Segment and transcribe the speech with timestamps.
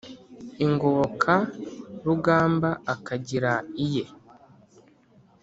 [0.65, 3.51] Ingobokarugamba akagira
[3.85, 4.03] iye